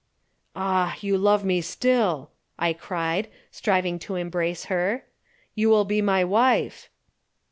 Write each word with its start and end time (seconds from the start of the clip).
"Ah, 0.55 0.95
you 1.01 1.15
love 1.15 1.45
me 1.45 1.61
still," 1.61 2.31
I 2.57 2.73
cried, 2.73 3.29
striving 3.51 3.99
to 3.99 4.15
embrace 4.15 4.63
her. 4.65 5.03
"You 5.53 5.69
will 5.69 5.85
be 5.85 6.01
my 6.01 6.23
wife." 6.23 6.89